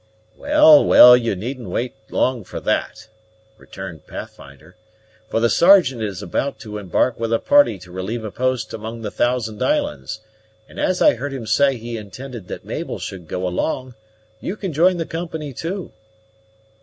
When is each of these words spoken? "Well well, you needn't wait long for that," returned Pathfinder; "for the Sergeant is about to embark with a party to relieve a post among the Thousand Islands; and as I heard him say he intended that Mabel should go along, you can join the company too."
"Well 0.35 0.83
well, 0.83 1.15
you 1.15 1.35
needn't 1.35 1.69
wait 1.69 1.93
long 2.09 2.43
for 2.43 2.59
that," 2.59 3.07
returned 3.59 4.07
Pathfinder; 4.07 4.75
"for 5.29 5.39
the 5.39 5.47
Sergeant 5.47 6.01
is 6.01 6.23
about 6.23 6.57
to 6.61 6.79
embark 6.79 7.19
with 7.19 7.31
a 7.31 7.37
party 7.37 7.77
to 7.77 7.91
relieve 7.91 8.23
a 8.23 8.31
post 8.31 8.73
among 8.73 9.03
the 9.03 9.11
Thousand 9.11 9.61
Islands; 9.61 10.21
and 10.67 10.79
as 10.79 11.03
I 11.03 11.13
heard 11.13 11.35
him 11.35 11.45
say 11.45 11.77
he 11.77 11.97
intended 11.97 12.47
that 12.47 12.65
Mabel 12.65 12.97
should 12.97 13.27
go 13.27 13.47
along, 13.47 13.93
you 14.39 14.57
can 14.57 14.73
join 14.73 14.97
the 14.97 15.05
company 15.05 15.53
too." 15.53 15.91